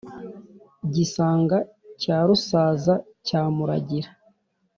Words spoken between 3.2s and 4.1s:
cya muragira